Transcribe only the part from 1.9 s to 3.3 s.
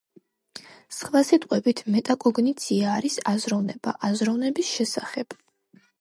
მეტაკოგნიცია არის